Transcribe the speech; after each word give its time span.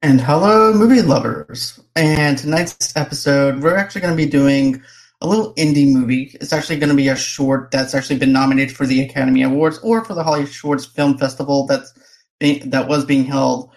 And 0.00 0.20
hello, 0.20 0.72
movie 0.72 1.02
lovers. 1.02 1.80
And 1.96 2.38
tonight's 2.38 2.96
episode, 2.96 3.60
we're 3.60 3.74
actually 3.74 4.02
going 4.02 4.16
to 4.16 4.24
be 4.24 4.30
doing 4.30 4.80
a 5.20 5.26
little 5.26 5.52
indie 5.54 5.92
movie. 5.92 6.36
It's 6.40 6.52
actually 6.52 6.78
going 6.78 6.90
to 6.90 6.94
be 6.94 7.08
a 7.08 7.16
short 7.16 7.72
that's 7.72 7.96
actually 7.96 8.20
been 8.20 8.32
nominated 8.32 8.76
for 8.76 8.86
the 8.86 9.02
Academy 9.02 9.42
Awards 9.42 9.80
or 9.80 10.04
for 10.04 10.14
the 10.14 10.22
Hollywood 10.22 10.52
Shorts 10.52 10.86
Film 10.86 11.18
Festival 11.18 11.66
that's 11.66 11.92
being, 12.38 12.70
that 12.70 12.86
was 12.86 13.04
being 13.04 13.24
held. 13.24 13.72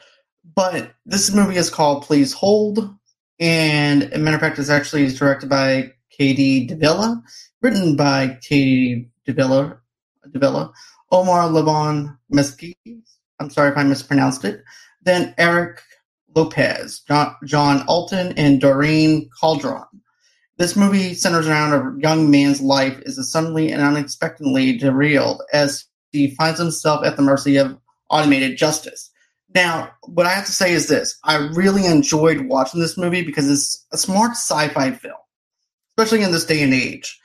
But 0.53 0.93
this 1.07 1.33
movie 1.33 1.57
is 1.57 1.71
called 1.71 2.03
Please 2.03 2.33
Hold. 2.33 2.95
And 3.39 4.03
a 4.13 4.19
matter 4.19 4.35
of 4.35 4.41
fact, 4.41 4.59
it's 4.59 4.69
actually 4.69 5.11
directed 5.11 5.49
by 5.49 5.91
Katie 6.11 6.67
Davila, 6.67 7.23
written 7.63 7.95
by 7.95 8.37
Katie 8.43 9.09
Davila, 9.25 9.79
Davila 10.31 10.71
Omar 11.11 11.49
Lebon 11.49 12.15
Mesquite. 12.29 12.77
I'm 13.39 13.49
sorry 13.49 13.71
if 13.71 13.77
I 13.77 13.83
mispronounced 13.83 14.45
it. 14.45 14.63
Then 15.03 15.33
Eric 15.39 15.81
Lopez, 16.35 17.01
John, 17.45 17.83
Alton, 17.87 18.33
and 18.37 18.61
Doreen 18.61 19.29
Calderon. 19.39 19.83
This 20.57 20.75
movie 20.75 21.13
centers 21.13 21.47
around 21.47 21.73
a 21.73 22.01
young 22.01 22.29
man's 22.29 22.61
life 22.61 22.99
is 23.01 23.31
suddenly 23.31 23.71
and 23.71 23.81
unexpectedly 23.81 24.77
derailed 24.77 25.41
as 25.53 25.85
he 26.11 26.35
finds 26.35 26.59
himself 26.59 27.05
at 27.05 27.15
the 27.15 27.23
mercy 27.23 27.57
of 27.57 27.77
automated 28.09 28.57
justice. 28.57 29.09
Now, 29.53 29.91
what 30.03 30.25
I 30.25 30.33
have 30.33 30.45
to 30.45 30.51
say 30.51 30.71
is 30.71 30.87
this 30.87 31.17
I 31.23 31.35
really 31.35 31.85
enjoyed 31.85 32.41
watching 32.41 32.79
this 32.79 32.97
movie 32.97 33.23
because 33.23 33.49
it's 33.49 33.85
a 33.91 33.97
smart 33.97 34.31
sci 34.31 34.67
fi 34.69 34.91
film, 34.91 35.15
especially 35.97 36.23
in 36.23 36.31
this 36.31 36.45
day 36.45 36.61
and 36.61 36.73
age. 36.73 37.19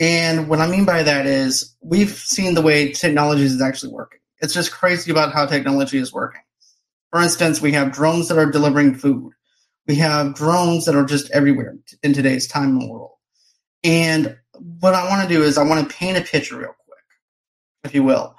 And 0.00 0.48
what 0.48 0.60
I 0.60 0.68
mean 0.68 0.84
by 0.84 1.02
that 1.02 1.26
is 1.26 1.74
we've 1.80 2.10
seen 2.10 2.54
the 2.54 2.62
way 2.62 2.92
technology 2.92 3.42
is 3.42 3.60
actually 3.60 3.92
working. 3.92 4.20
It's 4.40 4.54
just 4.54 4.72
crazy 4.72 5.10
about 5.10 5.32
how 5.32 5.46
technology 5.46 5.98
is 5.98 6.12
working. 6.12 6.40
For 7.10 7.22
instance, 7.22 7.60
we 7.60 7.72
have 7.72 7.92
drones 7.92 8.28
that 8.28 8.38
are 8.38 8.50
delivering 8.50 8.94
food. 8.94 9.32
We 9.86 9.96
have 9.96 10.34
drones 10.34 10.84
that 10.84 10.94
are 10.94 11.04
just 11.04 11.30
everywhere 11.30 11.76
in 12.02 12.12
today's 12.12 12.46
time 12.46 12.78
and 12.78 12.90
world. 12.90 13.12
And 13.82 14.36
what 14.80 14.94
I 14.94 15.08
want 15.08 15.26
to 15.26 15.34
do 15.34 15.42
is 15.42 15.56
I 15.56 15.62
want 15.62 15.88
to 15.88 15.96
paint 15.96 16.18
a 16.18 16.22
picture 16.22 16.58
real 16.58 16.74
quick, 16.86 17.04
if 17.84 17.94
you 17.94 18.02
will. 18.02 18.36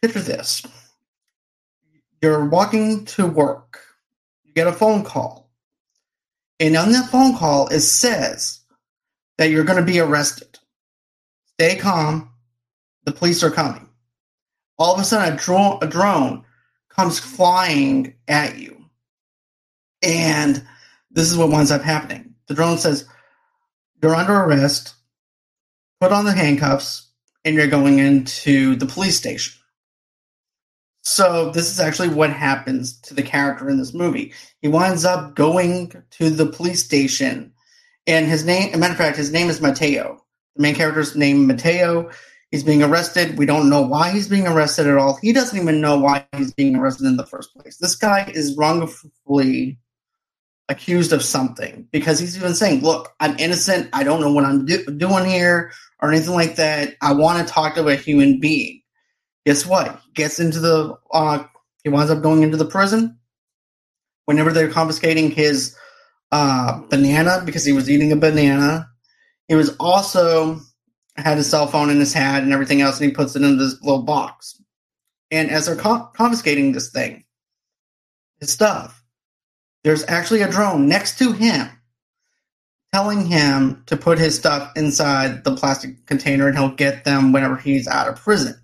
Picture 0.00 0.20
this. 0.20 0.62
You're 2.20 2.44
walking 2.44 3.04
to 3.06 3.26
work. 3.26 3.80
You 4.44 4.52
get 4.52 4.68
a 4.68 4.72
phone 4.72 5.02
call. 5.02 5.50
And 6.60 6.76
on 6.76 6.92
that 6.92 7.10
phone 7.10 7.36
call, 7.36 7.66
it 7.68 7.80
says 7.80 8.60
that 9.38 9.50
you're 9.50 9.64
going 9.64 9.84
to 9.84 9.92
be 9.92 9.98
arrested. 9.98 10.60
Stay 11.54 11.76
calm. 11.76 12.30
The 13.04 13.12
police 13.12 13.42
are 13.42 13.50
coming. 13.50 13.88
All 14.78 14.94
of 14.94 15.00
a 15.00 15.04
sudden, 15.04 15.34
a, 15.34 15.36
dro- 15.36 15.78
a 15.82 15.88
drone 15.88 16.44
comes 16.94 17.18
flying 17.18 18.14
at 18.28 18.58
you. 18.58 18.84
And 20.02 20.64
this 21.10 21.30
is 21.30 21.36
what 21.36 21.50
winds 21.50 21.70
up 21.70 21.82
happening. 21.82 22.34
The 22.48 22.54
drone 22.54 22.78
says, 22.78 23.06
You're 24.02 24.14
under 24.14 24.34
arrest, 24.34 24.94
put 26.00 26.12
on 26.12 26.24
the 26.24 26.32
handcuffs, 26.32 27.08
and 27.44 27.54
you're 27.54 27.66
going 27.66 27.98
into 27.98 28.76
the 28.76 28.86
police 28.86 29.16
station. 29.16 29.54
So, 31.04 31.50
this 31.50 31.68
is 31.70 31.80
actually 31.80 32.10
what 32.10 32.30
happens 32.30 33.00
to 33.02 33.14
the 33.14 33.24
character 33.24 33.68
in 33.68 33.76
this 33.76 33.92
movie. 33.92 34.32
He 34.60 34.68
winds 34.68 35.04
up 35.04 35.34
going 35.34 35.92
to 36.10 36.30
the 36.30 36.46
police 36.46 36.84
station, 36.84 37.52
and 38.06 38.26
his 38.26 38.44
name, 38.44 38.72
a 38.72 38.78
matter 38.78 38.92
of 38.92 38.98
fact, 38.98 39.16
his 39.16 39.32
name 39.32 39.48
is 39.48 39.60
Mateo. 39.60 40.22
The 40.54 40.62
main 40.62 40.74
character's 40.74 41.16
name 41.16 41.46
Mateo 41.46 42.10
He's 42.52 42.62
being 42.62 42.82
arrested. 42.82 43.38
We 43.38 43.46
don't 43.46 43.70
know 43.70 43.80
why 43.80 44.10
he's 44.10 44.28
being 44.28 44.46
arrested 44.46 44.86
at 44.86 44.98
all. 44.98 45.18
He 45.22 45.32
doesn't 45.32 45.58
even 45.58 45.80
know 45.80 45.98
why 45.98 46.26
he's 46.36 46.52
being 46.52 46.76
arrested 46.76 47.06
in 47.06 47.16
the 47.16 47.24
first 47.24 47.54
place. 47.54 47.78
This 47.78 47.94
guy 47.94 48.30
is 48.34 48.54
wrongfully 48.58 49.78
accused 50.68 51.14
of 51.14 51.22
something 51.22 51.88
because 51.92 52.18
he's 52.18 52.36
even 52.36 52.54
saying, 52.54 52.82
Look, 52.82 53.14
I'm 53.20 53.38
innocent. 53.38 53.88
I 53.94 54.04
don't 54.04 54.20
know 54.20 54.30
what 54.30 54.44
I'm 54.44 54.66
do- 54.66 54.84
doing 54.84 55.24
here 55.24 55.72
or 56.02 56.12
anything 56.12 56.34
like 56.34 56.56
that. 56.56 56.94
I 57.00 57.14
want 57.14 57.44
to 57.46 57.50
talk 57.50 57.74
to 57.76 57.88
a 57.88 57.96
human 57.96 58.38
being. 58.38 58.82
Guess 59.46 59.64
what? 59.64 59.98
He 60.04 60.12
gets 60.12 60.38
into 60.38 60.60
the, 60.60 60.94
uh, 61.10 61.44
he 61.82 61.88
winds 61.88 62.10
up 62.10 62.22
going 62.22 62.42
into 62.42 62.58
the 62.58 62.66
prison. 62.66 63.18
Whenever 64.26 64.52
they're 64.52 64.70
confiscating 64.70 65.30
his 65.30 65.74
uh, 66.30 66.80
banana 66.90 67.42
because 67.46 67.64
he 67.64 67.72
was 67.72 67.88
eating 67.88 68.12
a 68.12 68.16
banana, 68.16 68.90
he 69.48 69.54
was 69.54 69.74
also 69.80 70.60
had 71.16 71.36
his 71.36 71.50
cell 71.50 71.66
phone 71.66 71.90
in 71.90 72.00
his 72.00 72.12
hat 72.12 72.42
and 72.42 72.52
everything 72.52 72.80
else, 72.80 73.00
and 73.00 73.08
he 73.08 73.14
puts 73.14 73.36
it 73.36 73.42
in 73.42 73.58
this 73.58 73.80
little 73.82 74.02
box. 74.02 74.60
And 75.30 75.50
as 75.50 75.66
they're 75.66 75.76
confiscating 75.76 76.72
this 76.72 76.90
thing, 76.90 77.24
his 78.40 78.50
stuff, 78.50 79.02
there's 79.84 80.04
actually 80.08 80.42
a 80.42 80.50
drone 80.50 80.88
next 80.88 81.18
to 81.18 81.32
him 81.32 81.68
telling 82.92 83.26
him 83.26 83.82
to 83.86 83.96
put 83.96 84.18
his 84.18 84.36
stuff 84.36 84.70
inside 84.76 85.44
the 85.44 85.56
plastic 85.56 86.04
container 86.06 86.46
and 86.46 86.56
he'll 86.56 86.74
get 86.74 87.04
them 87.04 87.32
whenever 87.32 87.56
he's 87.56 87.88
out 87.88 88.08
of 88.08 88.16
prison. 88.16 88.54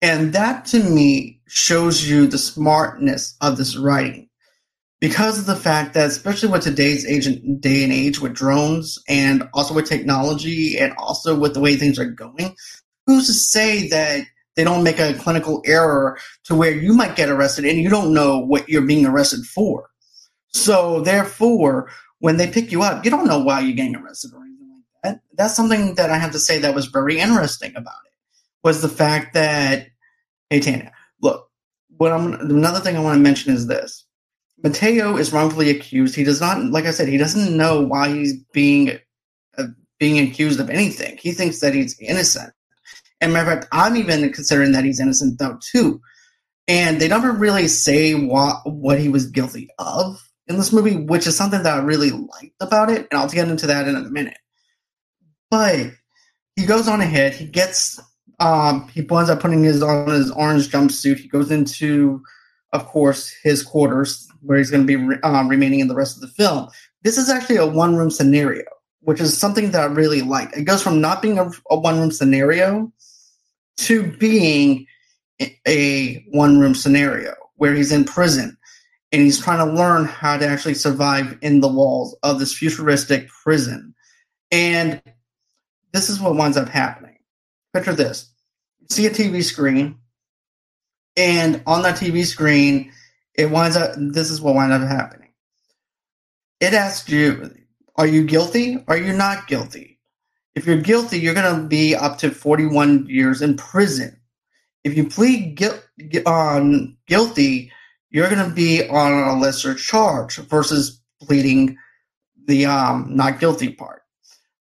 And 0.00 0.32
that 0.32 0.64
to 0.66 0.82
me 0.82 1.40
shows 1.48 2.08
you 2.08 2.26
the 2.26 2.38
smartness 2.38 3.36
of 3.40 3.56
this 3.56 3.76
writing 3.76 4.27
because 5.00 5.38
of 5.38 5.46
the 5.46 5.56
fact 5.56 5.94
that, 5.94 6.08
especially 6.08 6.48
with 6.48 6.62
today's 6.62 7.06
agent 7.06 7.60
day 7.60 7.84
and 7.84 7.92
age 7.92 8.20
with 8.20 8.34
drones 8.34 8.98
and 9.08 9.48
also 9.54 9.74
with 9.74 9.88
technology 9.88 10.76
and 10.78 10.92
also 10.98 11.38
with 11.38 11.54
the 11.54 11.60
way 11.60 11.76
things 11.76 11.98
are 11.98 12.04
going, 12.04 12.56
who's 13.06 13.26
to 13.26 13.32
say 13.32 13.88
that 13.88 14.24
they 14.56 14.64
don't 14.64 14.82
make 14.82 14.98
a 14.98 15.14
clinical 15.14 15.62
error 15.64 16.18
to 16.44 16.54
where 16.54 16.72
you 16.72 16.94
might 16.94 17.14
get 17.14 17.28
arrested 17.28 17.64
and 17.64 17.78
you 17.78 17.88
don't 17.88 18.12
know 18.12 18.38
what 18.38 18.68
you're 18.68 18.82
being 18.82 19.06
arrested 19.06 19.44
for? 19.44 19.88
So, 20.52 21.00
therefore, 21.00 21.90
when 22.18 22.36
they 22.36 22.50
pick 22.50 22.72
you 22.72 22.82
up, 22.82 23.04
you 23.04 23.10
don't 23.10 23.28
know 23.28 23.38
why 23.38 23.60
you're 23.60 23.76
getting 23.76 23.94
arrested 23.94 24.32
or 24.34 24.42
anything 24.42 24.70
like 24.74 24.84
that. 25.04 25.20
That's 25.36 25.54
something 25.54 25.94
that 25.94 26.10
I 26.10 26.18
have 26.18 26.32
to 26.32 26.40
say 26.40 26.58
that 26.58 26.74
was 26.74 26.86
very 26.86 27.20
interesting 27.20 27.76
about 27.76 27.94
it 28.06 28.12
was 28.64 28.82
the 28.82 28.88
fact 28.88 29.34
that, 29.34 29.88
hey, 30.50 30.58
Tanya, 30.58 30.92
look, 31.22 31.48
what 31.96 32.12
I'm 32.12 32.32
another 32.34 32.80
thing 32.80 32.96
I 32.96 33.00
want 33.00 33.16
to 33.16 33.22
mention 33.22 33.52
is 33.52 33.66
this 33.68 34.04
Mateo 34.62 35.16
is 35.16 35.32
wrongfully 35.32 35.70
accused. 35.70 36.16
He 36.16 36.24
does 36.24 36.40
not, 36.40 36.62
like 36.64 36.84
I 36.84 36.90
said, 36.90 37.08
he 37.08 37.16
doesn't 37.16 37.56
know 37.56 37.80
why 37.80 38.08
he's 38.08 38.34
being 38.52 38.98
uh, 39.56 39.64
being 39.98 40.18
accused 40.18 40.60
of 40.60 40.70
anything. 40.70 41.16
He 41.16 41.32
thinks 41.32 41.60
that 41.60 41.74
he's 41.74 41.98
innocent. 42.00 42.52
And 43.20 43.32
matter 43.32 43.50
of 43.50 43.58
fact, 43.58 43.68
I'm 43.72 43.96
even 43.96 44.32
considering 44.32 44.72
that 44.72 44.84
he's 44.84 45.00
innocent 45.00 45.38
though 45.38 45.58
too. 45.60 46.00
And 46.66 47.00
they 47.00 47.08
never 47.08 47.32
really 47.32 47.68
say 47.68 48.14
what 48.14 48.60
what 48.64 48.98
he 48.98 49.08
was 49.08 49.30
guilty 49.30 49.68
of 49.78 50.20
in 50.48 50.56
this 50.56 50.72
movie, 50.72 50.96
which 50.96 51.26
is 51.26 51.36
something 51.36 51.62
that 51.62 51.78
I 51.78 51.82
really 51.82 52.10
liked 52.10 52.54
about 52.60 52.90
it. 52.90 53.06
And 53.10 53.20
I'll 53.20 53.28
get 53.28 53.48
into 53.48 53.66
that 53.68 53.86
in 53.86 53.94
a 53.94 54.10
minute. 54.10 54.38
But 55.50 55.92
he 56.56 56.66
goes 56.66 56.88
on 56.88 57.00
ahead. 57.00 57.34
He 57.34 57.46
gets 57.46 58.00
um, 58.40 58.88
he 58.88 59.02
winds 59.02 59.30
up 59.30 59.40
putting 59.40 59.62
his 59.62 59.82
on 59.82 60.08
his 60.08 60.30
orange 60.30 60.70
jumpsuit. 60.70 61.18
He 61.18 61.28
goes 61.28 61.50
into, 61.50 62.22
of 62.72 62.86
course, 62.86 63.32
his 63.42 63.62
quarters 63.62 64.27
where 64.42 64.58
he's 64.58 64.70
going 64.70 64.86
to 64.86 65.08
be 65.08 65.20
um, 65.22 65.48
remaining 65.48 65.80
in 65.80 65.88
the 65.88 65.94
rest 65.94 66.16
of 66.16 66.22
the 66.22 66.28
film. 66.28 66.68
This 67.02 67.18
is 67.18 67.28
actually 67.28 67.56
a 67.56 67.66
one 67.66 67.96
room 67.96 68.10
scenario, 68.10 68.64
which 69.00 69.20
is 69.20 69.36
something 69.36 69.70
that 69.70 69.82
I 69.82 69.86
really 69.86 70.22
like. 70.22 70.56
It 70.56 70.64
goes 70.64 70.82
from 70.82 71.00
not 71.00 71.22
being 71.22 71.38
a, 71.38 71.50
a 71.70 71.78
one 71.78 71.98
room 71.98 72.10
scenario 72.10 72.92
to 73.78 74.10
being 74.18 74.86
a 75.66 76.24
one 76.30 76.58
room 76.58 76.74
scenario 76.74 77.34
where 77.56 77.74
he's 77.74 77.92
in 77.92 78.04
prison 78.04 78.56
and 79.12 79.22
he's 79.22 79.40
trying 79.40 79.66
to 79.66 79.74
learn 79.74 80.04
how 80.04 80.36
to 80.36 80.46
actually 80.46 80.74
survive 80.74 81.38
in 81.40 81.60
the 81.60 81.68
walls 81.68 82.16
of 82.22 82.38
this 82.38 82.56
futuristic 82.56 83.28
prison. 83.28 83.94
And 84.50 85.00
this 85.92 86.10
is 86.10 86.20
what 86.20 86.36
winds 86.36 86.56
up 86.56 86.68
happening. 86.68 87.16
Picture 87.72 87.94
this 87.94 88.30
see 88.90 89.06
a 89.06 89.10
TV 89.10 89.42
screen, 89.42 89.98
and 91.16 91.62
on 91.66 91.82
that 91.82 91.96
TV 91.96 92.24
screen 92.24 92.90
it 93.38 93.50
winds 93.50 93.76
up 93.76 93.92
this 93.96 94.30
is 94.30 94.42
what 94.42 94.56
winds 94.56 94.74
up 94.74 94.82
happening. 94.82 95.30
It 96.60 96.74
asks 96.74 97.08
you, 97.08 97.54
are 97.96 98.06
you 98.06 98.24
guilty? 98.24 98.84
Are 98.88 98.98
you 98.98 99.12
not 99.12 99.46
guilty? 99.46 100.00
If 100.56 100.66
you're 100.66 100.82
guilty, 100.82 101.20
you're 101.20 101.34
going 101.34 101.62
to 101.62 101.68
be 101.68 101.94
up 101.94 102.18
to 102.18 102.32
41 102.32 103.06
years 103.08 103.40
in 103.40 103.56
prison. 103.56 104.20
If 104.82 104.96
you 104.96 105.08
plead 105.08 105.54
guilty, 105.54 105.82
you're 108.10 108.30
going 108.30 108.48
to 108.48 108.54
be 108.54 108.88
on 108.88 109.12
a 109.12 109.38
lesser 109.38 109.74
charge 109.74 110.36
versus 110.36 111.00
pleading 111.22 111.76
the 112.46 112.66
um, 112.66 113.06
not 113.08 113.38
guilty 113.38 113.72
part. 113.72 114.02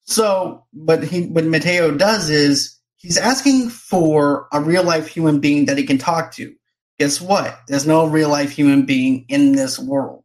So, 0.04 0.66
what 0.72 1.04
he 1.04 1.28
what 1.28 1.46
Mateo 1.46 1.92
does 1.92 2.30
is 2.30 2.78
he's 2.96 3.18
asking 3.18 3.70
for 3.70 4.48
a 4.54 4.62
real 4.62 4.84
life 4.84 5.08
human 5.08 5.40
being 5.40 5.66
that 5.66 5.78
he 5.78 5.86
can 5.86 5.98
talk 5.98 6.32
to 6.34 6.54
guess 7.00 7.22
what? 7.22 7.60
There's 7.68 7.88
no 7.88 8.08
real 8.08 8.30
life 8.30 8.52
human 8.52 8.86
being 8.86 9.26
in 9.30 9.54
this 9.54 9.80
world 9.80 10.24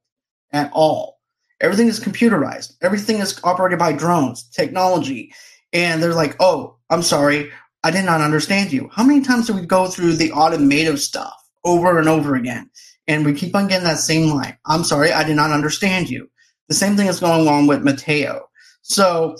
at 0.52 0.70
all. 0.72 1.20
Everything 1.60 1.88
is 1.88 2.00
computerized. 2.00 2.74
Everything 2.82 3.18
is 3.18 3.38
operated 3.44 3.78
by 3.78 3.92
drones, 3.92 4.48
technology. 4.50 5.32
And 5.72 6.02
they're 6.02 6.14
like, 6.14 6.36
oh, 6.40 6.76
I'm 6.90 7.02
sorry. 7.02 7.50
I 7.84 7.90
did 7.90 8.04
not 8.04 8.20
understand 8.20 8.72
you. 8.72 8.88
How 8.92 9.04
many 9.04 9.22
times 9.22 9.46
do 9.46 9.54
we 9.54 9.66
go 9.66 9.88
through 9.88 10.14
the 10.14 10.32
automotive 10.32 11.00
stuff 11.00 11.34
over 11.64 11.98
and 11.98 12.08
over 12.08 12.34
again? 12.34 12.70
And 13.06 13.24
we 13.24 13.34
keep 13.34 13.54
on 13.56 13.68
getting 13.68 13.84
that 13.84 13.98
same 13.98 14.30
line. 14.30 14.56
I'm 14.66 14.84
sorry, 14.84 15.12
I 15.12 15.24
did 15.24 15.36
not 15.36 15.50
understand 15.50 16.08
you. 16.08 16.28
The 16.68 16.74
same 16.74 16.96
thing 16.96 17.08
is 17.08 17.20
going 17.20 17.48
on 17.48 17.66
with 17.66 17.82
Mateo. 17.82 18.48
So 18.82 19.36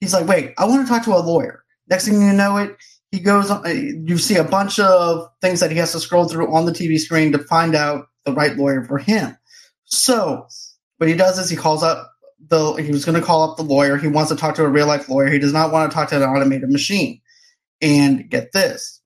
he's 0.00 0.14
like, 0.14 0.26
wait, 0.26 0.54
I 0.58 0.64
want 0.64 0.86
to 0.86 0.92
talk 0.92 1.04
to 1.04 1.14
a 1.14 1.18
lawyer. 1.18 1.64
Next 1.88 2.06
thing 2.06 2.20
you 2.20 2.32
know 2.32 2.56
it, 2.56 2.76
he 3.10 3.20
goes 3.20 3.50
on, 3.50 3.66
uh, 3.66 3.70
you 3.70 4.18
see 4.18 4.36
a 4.36 4.44
bunch 4.44 4.78
of 4.78 5.28
things 5.40 5.60
that 5.60 5.70
he 5.70 5.78
has 5.78 5.92
to 5.92 6.00
scroll 6.00 6.28
through 6.28 6.52
on 6.52 6.64
the 6.64 6.72
TV 6.72 6.98
screen 6.98 7.32
to 7.32 7.38
find 7.38 7.74
out 7.74 8.06
the 8.24 8.32
right 8.32 8.56
lawyer 8.56 8.84
for 8.84 8.98
him. 8.98 9.36
So 9.84 10.46
what 10.98 11.08
he 11.08 11.16
does 11.16 11.38
is 11.38 11.50
he 11.50 11.56
calls 11.56 11.82
up 11.82 12.12
the, 12.48 12.74
he 12.74 12.92
was 12.92 13.04
going 13.04 13.20
to 13.20 13.26
call 13.26 13.50
up 13.50 13.56
the 13.56 13.64
lawyer. 13.64 13.96
He 13.96 14.08
wants 14.08 14.30
to 14.30 14.36
talk 14.36 14.54
to 14.56 14.64
a 14.64 14.68
real 14.68 14.86
life 14.86 15.08
lawyer. 15.08 15.30
He 15.30 15.38
does 15.38 15.52
not 15.52 15.72
want 15.72 15.90
to 15.90 15.94
talk 15.94 16.08
to 16.10 16.16
an 16.16 16.22
automated 16.22 16.70
machine. 16.70 17.20
And 17.82 18.28
get 18.28 18.52
this 18.52 19.00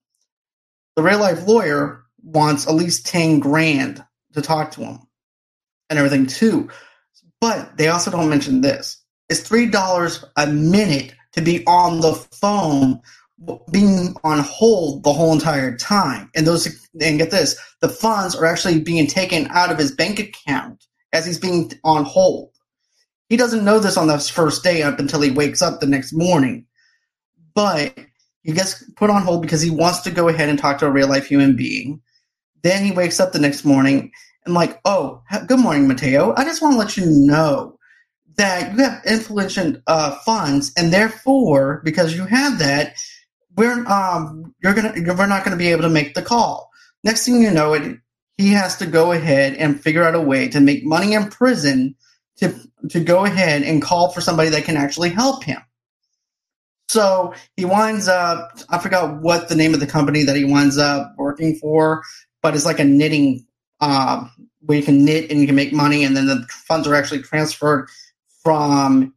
the 0.97 1.03
real 1.03 1.19
life 1.19 1.47
lawyer 1.47 2.05
wants 2.23 2.67
at 2.67 2.75
least 2.75 3.07
10 3.07 3.41
grand 3.41 4.05
to 4.33 4.43
talk 4.43 4.73
to 4.73 4.81
him 4.81 4.99
and 5.91 5.99
everything 5.99 6.27
too. 6.27 6.69
But 7.41 7.77
they 7.77 7.89
also 7.89 8.11
don't 8.11 8.31
mention 8.31 8.61
this. 8.61 9.03
It's 9.29 9.49
$3 9.49 10.25
a 10.37 10.47
minute 10.47 11.15
to 11.33 11.43
be 11.43 11.65
on 11.67 12.01
the 12.01 12.15
phone 12.15 13.01
being 13.71 14.15
on 14.23 14.39
hold 14.41 15.03
the 15.03 15.13
whole 15.13 15.33
entire 15.33 15.77
time. 15.77 16.31
And 16.35 16.47
those 16.47 16.67
and 17.01 17.19
get 17.19 17.31
this, 17.31 17.57
the 17.81 17.89
funds 17.89 18.35
are 18.35 18.47
actually 18.47 18.81
being 18.81 19.07
taken 19.07 19.49
out 19.51 19.71
of 19.71 19.79
his 19.79 19.93
bank 19.93 20.19
account 20.19 20.87
as 21.13 21.27
he's 21.27 21.39
being 21.39 21.73
on 21.85 22.05
hold. 22.05 22.51
He 23.29 23.37
doesn't 23.37 23.65
know 23.65 23.79
this 23.79 23.97
on 23.97 24.07
the 24.07 24.19
first 24.19 24.63
day 24.63 24.83
up 24.83 24.99
until 24.99 25.21
he 25.21 25.31
wakes 25.31 25.63
up 25.63 25.81
the 25.81 25.87
next 25.87 26.13
morning. 26.13 26.67
But 27.55 27.99
he 28.43 28.53
gets 28.53 28.85
put 28.97 29.11
on 29.11 29.23
hold 29.23 29.43
because 29.43 29.63
he 29.63 29.71
wants 29.71 30.01
to 30.01 30.11
go 30.11 30.29
ahead 30.29 30.49
and 30.49 30.59
talk 30.59 30.79
to 30.79 30.87
a 30.87 30.91
real 30.91 31.09
life 31.09 31.27
human 31.27 31.57
being. 31.57 32.01
Then 32.63 32.85
he 32.85 32.93
wakes 32.93 33.21
up 33.21 33.33
the 33.33 33.39
next 33.39 33.65
morning 33.65 34.13
and 34.45 34.55
like, 34.55 34.81
oh, 34.85 35.23
good 35.47 35.61
morning, 35.61 35.89
Mateo. 35.89 36.35
I 36.37 36.45
just 36.45 36.63
want 36.63 36.75
to 36.75 36.79
let 36.79 36.97
you 36.97 37.07
know 37.07 37.79
that 38.37 38.73
you 38.73 38.83
have 38.83 39.03
influential 39.07 39.77
uh, 39.87 40.17
funds, 40.25 40.73
and 40.77 40.93
therefore, 40.93 41.81
because 41.85 42.15
you 42.15 42.27
have 42.27 42.59
that, 42.59 42.95
we're 43.57 43.87
um 43.87 44.55
you're 44.63 44.75
gonna 44.75 44.93
we're 44.97 45.27
not 45.27 45.45
gonna 45.45 45.57
be 45.57 45.69
able 45.69 45.83
to 45.83 45.89
make 45.89 46.15
the 46.15 46.23
call. 46.23 46.71
Next 47.03 47.25
thing 47.25 47.43
you 47.43 47.51
know, 47.51 47.75
it 47.75 47.99
he 48.37 48.51
has 48.51 48.77
to 48.79 48.87
go 48.87 49.13
ahead 49.13 49.55
and 49.55 49.81
figure 49.81 50.05
out 50.05 50.15
a 50.15 50.21
way 50.21 50.49
to 50.49 50.61
make 50.61 50.85
money 50.85 51.15
in 51.15 51.29
prison 51.29 51.95
to 52.37 52.55
to 52.91 53.01
go 53.01 53.25
ahead 53.25 53.63
and 53.63 53.83
call 53.83 54.11
for 54.11 54.21
somebody 54.21 54.51
that 54.51 54.65
can 54.65 54.77
actually 54.77 55.11
help 55.11 55.45
him. 55.45 55.61
So 56.89 57.35
he 57.57 57.65
winds 57.65 58.09
up, 58.09 58.59
I 58.69 58.79
forgot 58.79 59.21
what 59.23 59.49
the 59.49 59.55
name 59.55 59.75
of 59.75 59.81
the 59.81 59.87
company 59.87 60.23
that 60.25 60.37
he 60.37 60.45
winds 60.45 60.79
up 60.79 61.15
working 61.17 61.57
for, 61.57 62.03
but 62.43 62.55
it's 62.55 62.67
like 62.67 62.79
a 62.79 62.85
knitting, 62.85 63.47
uh, 63.81 64.29
where 64.61 64.79
you 64.79 64.85
can 64.85 65.05
knit 65.05 65.31
and 65.31 65.41
you 65.41 65.47
can 65.47 65.57
make 65.57 65.73
money, 65.73 66.05
and 66.05 66.17
then 66.17 66.27
the 66.27 66.47
funds 66.51 66.87
are 66.87 66.95
actually 66.95 67.23
transferred 67.23 67.89
from 68.43 69.15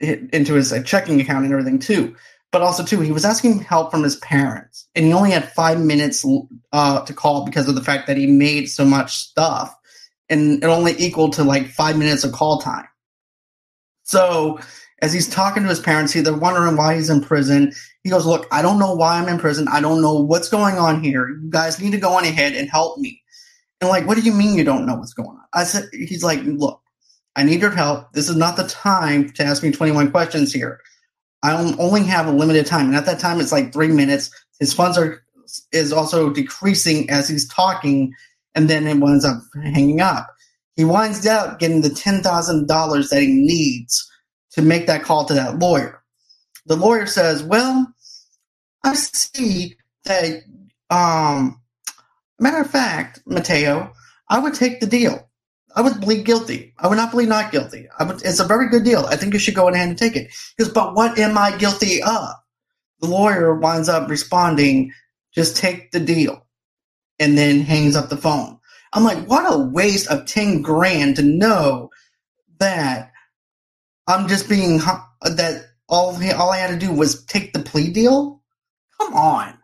into 0.00 0.54
his 0.54 0.74
checking 0.84 1.20
account 1.20 1.44
and 1.44 1.52
everything 1.52 1.78
too. 1.78 2.14
But 2.52 2.62
also 2.62 2.84
too, 2.84 3.00
he 3.00 3.12
was 3.12 3.24
asking 3.24 3.60
help 3.60 3.90
from 3.90 4.02
his 4.02 4.16
parents, 4.16 4.86
and 4.94 5.06
he 5.06 5.12
only 5.12 5.30
had 5.30 5.50
five 5.52 5.80
minutes 5.80 6.24
uh, 6.72 7.02
to 7.04 7.14
call 7.14 7.46
because 7.46 7.66
of 7.66 7.74
the 7.74 7.82
fact 7.82 8.06
that 8.06 8.18
he 8.18 8.26
made 8.26 8.66
so 8.66 8.84
much 8.84 9.16
stuff, 9.16 9.74
and 10.28 10.62
it 10.62 10.66
only 10.66 10.94
equaled 10.98 11.32
to 11.34 11.44
like 11.44 11.68
five 11.68 11.96
minutes 11.96 12.24
of 12.24 12.32
call 12.32 12.60
time. 12.60 12.86
So 14.02 14.60
as 15.00 15.12
he's 15.12 15.28
talking 15.28 15.64
to 15.64 15.68
his 15.68 15.80
parents, 15.80 16.14
they're 16.14 16.36
wondering 16.36 16.76
why 16.76 16.94
he's 16.94 17.10
in 17.10 17.22
prison. 17.22 17.72
He 18.04 18.10
goes, 18.10 18.24
Look, 18.24 18.46
I 18.52 18.62
don't 18.62 18.78
know 18.78 18.94
why 18.94 19.18
I'm 19.18 19.28
in 19.28 19.38
prison. 19.38 19.66
I 19.68 19.80
don't 19.80 20.00
know 20.00 20.14
what's 20.14 20.48
going 20.48 20.76
on 20.76 21.02
here. 21.02 21.28
You 21.28 21.50
guys 21.50 21.80
need 21.80 21.92
to 21.92 21.98
go 21.98 22.12
on 22.12 22.24
ahead 22.24 22.54
and 22.54 22.70
help 22.70 22.98
me. 22.98 23.20
And 23.80 23.90
like, 23.90 24.06
what 24.06 24.16
do 24.16 24.22
you 24.22 24.32
mean 24.32 24.54
you 24.56 24.64
don't 24.64 24.86
know 24.86 24.94
what's 24.94 25.14
going 25.14 25.30
on? 25.30 25.40
I 25.52 25.64
said, 25.64 25.88
He's 25.92 26.22
like, 26.22 26.40
Look, 26.44 26.80
I 27.34 27.42
need 27.42 27.60
your 27.60 27.70
help. 27.70 28.12
This 28.12 28.28
is 28.28 28.36
not 28.36 28.56
the 28.56 28.68
time 28.68 29.30
to 29.30 29.44
ask 29.44 29.62
me 29.62 29.72
21 29.72 30.12
questions 30.12 30.52
here. 30.52 30.80
I 31.42 31.52
only 31.78 32.04
have 32.04 32.26
a 32.26 32.32
limited 32.32 32.66
time. 32.66 32.86
And 32.86 32.96
at 32.96 33.06
that 33.06 33.18
time, 33.18 33.40
it's 33.40 33.52
like 33.52 33.72
three 33.72 33.88
minutes. 33.88 34.30
His 34.60 34.72
funds 34.72 34.96
are 34.96 35.22
is 35.72 35.92
also 35.92 36.30
decreasing 36.30 37.10
as 37.10 37.28
he's 37.28 37.48
talking, 37.48 38.14
and 38.54 38.70
then 38.70 38.86
it 38.86 38.98
winds 38.98 39.24
up 39.24 39.42
hanging 39.62 40.00
up. 40.00 40.28
He 40.76 40.84
winds 40.84 41.26
up 41.26 41.58
getting 41.58 41.82
the 41.82 41.90
$10,000 41.90 43.08
that 43.10 43.20
he 43.22 43.26
needs 43.28 44.10
to 44.52 44.62
make 44.62 44.86
that 44.86 45.02
call 45.02 45.24
to 45.26 45.34
that 45.34 45.58
lawyer. 45.58 46.02
The 46.66 46.76
lawyer 46.76 47.06
says, 47.06 47.42
Well, 47.42 47.92
I 48.84 48.94
see 48.94 49.76
that, 50.04 50.42
um, 50.90 51.60
matter 52.38 52.60
of 52.60 52.70
fact, 52.70 53.20
Mateo, 53.26 53.92
I 54.28 54.38
would 54.38 54.54
take 54.54 54.80
the 54.80 54.86
deal. 54.86 55.28
I 55.74 55.80
would 55.80 56.02
plead 56.02 56.24
guilty. 56.24 56.74
I 56.78 56.88
would 56.88 56.96
not 56.96 57.10
plead 57.12 57.28
not 57.28 57.52
guilty. 57.52 57.88
Would, 58.00 58.22
it's 58.22 58.40
a 58.40 58.46
very 58.46 58.68
good 58.68 58.84
deal. 58.84 59.06
I 59.06 59.16
think 59.16 59.32
you 59.32 59.38
should 59.38 59.54
go 59.54 59.68
ahead 59.68 59.88
and 59.88 59.98
take 59.98 60.16
it. 60.16 60.32
Because, 60.56 60.72
but 60.72 60.94
what 60.94 61.18
am 61.18 61.38
I 61.38 61.56
guilty 61.56 62.02
of? 62.02 62.34
The 63.00 63.08
lawyer 63.08 63.54
winds 63.54 63.88
up 63.88 64.08
responding, 64.08 64.92
just 65.34 65.56
take 65.56 65.90
the 65.90 66.00
deal, 66.00 66.46
and 67.18 67.36
then 67.36 67.62
hangs 67.62 67.96
up 67.96 68.10
the 68.10 68.16
phone. 68.16 68.58
I'm 68.92 69.04
like, 69.04 69.26
what 69.26 69.52
a 69.52 69.58
waste 69.58 70.08
of 70.08 70.26
10 70.26 70.62
grand 70.62 71.16
to 71.16 71.22
know 71.22 71.90
that 72.58 73.10
I'm 74.06 74.28
just 74.28 74.48
being 74.48 74.78
that 74.78 75.66
all 75.88 76.16
all 76.34 76.50
I 76.50 76.58
had 76.58 76.70
to 76.70 76.86
do 76.86 76.92
was 76.92 77.24
take 77.26 77.52
the 77.52 77.60
plea 77.60 77.90
deal. 77.90 78.42
Come 79.00 79.14
on, 79.14 79.58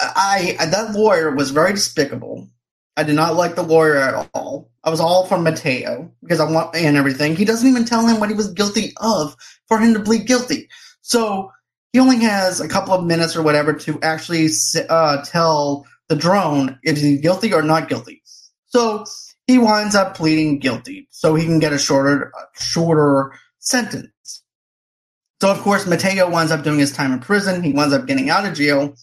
I 0.00 0.56
that 0.58 0.92
lawyer 0.92 1.34
was 1.34 1.50
very 1.50 1.72
despicable. 1.72 2.48
I 2.96 3.04
did 3.04 3.16
not 3.16 3.36
like 3.36 3.54
the 3.54 3.62
lawyer 3.62 3.96
at 3.96 4.30
all. 4.34 4.71
I 4.84 4.90
was 4.90 5.00
all 5.00 5.26
for 5.26 5.38
Mateo 5.38 6.10
because 6.22 6.40
I 6.40 6.50
want 6.50 6.74
and 6.74 6.96
everything. 6.96 7.36
He 7.36 7.44
doesn't 7.44 7.68
even 7.68 7.84
tell 7.84 8.06
him 8.06 8.18
what 8.18 8.30
he 8.30 8.34
was 8.34 8.52
guilty 8.52 8.92
of 8.96 9.36
for 9.68 9.78
him 9.78 9.94
to 9.94 10.00
plead 10.00 10.26
guilty. 10.26 10.68
So 11.02 11.52
he 11.92 12.00
only 12.00 12.18
has 12.20 12.60
a 12.60 12.68
couple 12.68 12.94
of 12.94 13.04
minutes 13.04 13.36
or 13.36 13.42
whatever 13.42 13.72
to 13.74 14.00
actually 14.02 14.48
uh, 14.88 15.24
tell 15.24 15.86
the 16.08 16.16
drone 16.16 16.78
if 16.82 16.98
he's 16.98 17.20
guilty 17.20 17.52
or 17.52 17.62
not 17.62 17.88
guilty. 17.88 18.22
So 18.66 19.04
he 19.46 19.58
winds 19.58 19.94
up 19.94 20.16
pleading 20.16 20.58
guilty 20.58 21.08
so 21.10 21.34
he 21.34 21.44
can 21.44 21.58
get 21.58 21.72
a 21.72 21.78
shorter 21.78 22.32
shorter 22.54 23.32
sentence. 23.58 24.08
So, 25.40 25.50
of 25.50 25.58
course, 25.58 25.86
Mateo 25.86 26.30
winds 26.30 26.52
up 26.52 26.62
doing 26.62 26.78
his 26.78 26.92
time 26.92 27.12
in 27.12 27.18
prison. 27.18 27.62
He 27.62 27.72
winds 27.72 27.92
up 27.92 28.06
getting 28.06 28.30
out 28.30 28.46
of 28.46 28.54
jail. 28.54 28.94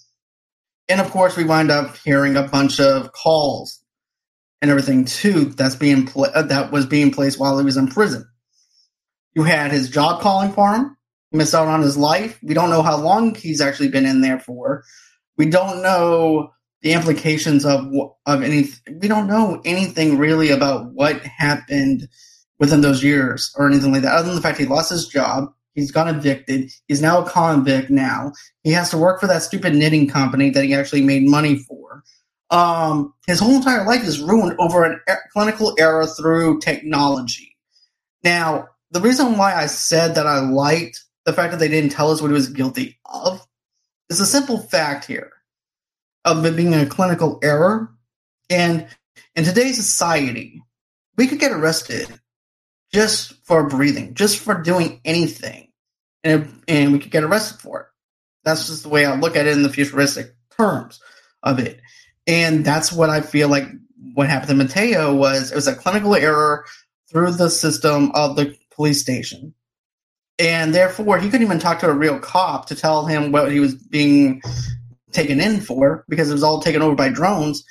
And 0.87 1.01
of 1.01 1.11
course, 1.11 1.35
we 1.35 1.43
wind 1.43 1.69
up 1.69 1.97
hearing 1.97 2.35
a 2.35 2.43
bunch 2.43 2.79
of 2.79 3.11
calls 3.11 3.78
and 4.61 4.69
everything 4.69 5.05
too 5.05 5.45
that's 5.45 5.75
being 5.75 6.05
pl- 6.05 6.31
uh, 6.33 6.41
that 6.43 6.71
was 6.71 6.85
being 6.85 7.11
placed 7.11 7.39
while 7.39 7.57
he 7.57 7.65
was 7.65 7.77
in 7.77 7.87
prison. 7.87 8.27
You 9.33 9.43
had 9.43 9.71
his 9.71 9.89
job 9.89 10.21
calling 10.21 10.51
for 10.51 10.73
him. 10.73 10.97
He 11.31 11.37
missed 11.37 11.53
out 11.53 11.67
on 11.67 11.81
his 11.81 11.97
life. 11.97 12.39
We 12.41 12.53
don't 12.53 12.69
know 12.69 12.81
how 12.81 12.97
long 12.97 13.35
he's 13.35 13.61
actually 13.61 13.89
been 13.89 14.05
in 14.05 14.21
there 14.21 14.39
for. 14.39 14.83
We 15.37 15.45
don't 15.45 15.81
know 15.81 16.51
the 16.81 16.93
implications 16.93 17.65
of 17.65 17.85
of 18.25 18.41
any. 18.41 18.69
We 19.01 19.07
don't 19.07 19.27
know 19.27 19.61
anything 19.65 20.17
really 20.17 20.49
about 20.49 20.91
what 20.93 21.21
happened 21.21 22.07
within 22.59 22.81
those 22.81 23.03
years 23.03 23.53
or 23.57 23.67
anything 23.67 23.93
like 23.93 24.01
that, 24.01 24.13
other 24.13 24.27
than 24.27 24.35
the 24.35 24.41
fact 24.41 24.57
he 24.57 24.65
lost 24.65 24.89
his 24.89 25.07
job. 25.07 25.45
He's 25.75 25.91
got 25.91 26.13
evicted. 26.13 26.71
He's 26.87 27.01
now 27.01 27.23
a 27.23 27.29
convict 27.29 27.89
now. 27.89 28.33
He 28.63 28.71
has 28.71 28.89
to 28.89 28.97
work 28.97 29.21
for 29.21 29.27
that 29.27 29.43
stupid 29.43 29.75
knitting 29.75 30.09
company 30.09 30.49
that 30.49 30.65
he 30.65 30.73
actually 30.73 31.03
made 31.03 31.23
money 31.23 31.59
for. 31.59 32.03
Um, 32.51 33.13
his 33.27 33.39
whole 33.39 33.55
entire 33.55 33.85
life 33.85 34.03
is 34.03 34.19
ruined 34.19 34.55
over 34.59 34.83
a 34.83 34.99
er- 35.07 35.29
clinical 35.33 35.75
error 35.77 36.07
through 36.07 36.59
technology. 36.59 37.55
Now, 38.23 38.69
the 38.91 39.01
reason 39.01 39.37
why 39.37 39.55
I 39.55 39.67
said 39.67 40.15
that 40.15 40.25
I 40.25 40.39
liked 40.39 41.03
the 41.25 41.33
fact 41.33 41.51
that 41.51 41.59
they 41.59 41.67
didn't 41.67 41.91
tell 41.91 42.11
us 42.11 42.21
what 42.21 42.29
he 42.29 42.33
was 42.33 42.49
guilty 42.49 42.99
of 43.05 43.45
is 44.09 44.19
a 44.19 44.25
simple 44.25 44.57
fact 44.57 45.05
here 45.05 45.31
of 46.25 46.45
it 46.45 46.55
being 46.55 46.73
a 46.73 46.85
clinical 46.85 47.39
error. 47.43 47.91
And 48.49 48.87
in 49.35 49.43
today's 49.43 49.75
society, 49.75 50.61
we 51.17 51.27
could 51.27 51.39
get 51.39 51.51
arrested 51.51 52.07
just 52.91 53.33
for 53.45 53.67
breathing, 53.67 54.15
just 54.15 54.39
for 54.39 54.55
doing 54.61 55.01
anything, 55.05 55.67
and 56.23 56.63
and 56.67 56.91
we 56.91 56.99
could 56.99 57.11
get 57.11 57.23
arrested 57.23 57.59
for 57.59 57.81
it. 57.81 57.85
That's 58.43 58.67
just 58.67 58.83
the 58.83 58.89
way 58.89 59.05
I 59.05 59.15
look 59.15 59.35
at 59.35 59.45
it 59.45 59.53
in 59.53 59.63
the 59.63 59.69
futuristic 59.69 60.33
terms 60.57 60.99
of 61.43 61.59
it, 61.59 61.81
and 62.27 62.63
that's 62.63 62.91
what 62.91 63.09
I 63.09 63.21
feel 63.21 63.49
like 63.49 63.65
what 64.13 64.29
happened 64.29 64.49
to 64.49 64.55
Mateo 64.55 65.15
was 65.15 65.51
it 65.51 65.55
was 65.55 65.67
a 65.67 65.75
clinical 65.75 66.15
error 66.15 66.65
through 67.09 67.31
the 67.31 67.49
system 67.49 68.11
of 68.13 68.35
the 68.35 68.55
police 68.71 69.01
station. 69.01 69.53
And 70.37 70.73
therefore, 70.73 71.19
he 71.19 71.29
couldn't 71.29 71.45
even 71.45 71.59
talk 71.59 71.79
to 71.79 71.89
a 71.89 71.93
real 71.93 72.17
cop 72.19 72.67
to 72.67 72.75
tell 72.75 73.05
him 73.05 73.31
what 73.31 73.51
he 73.51 73.59
was 73.59 73.75
being 73.75 74.41
taken 75.11 75.41
in 75.41 75.59
for 75.59 76.05
because 76.07 76.29
it 76.29 76.33
was 76.33 76.43
all 76.43 76.61
taken 76.61 76.81
over 76.81 76.95
by 76.95 77.09
drones. 77.09 77.65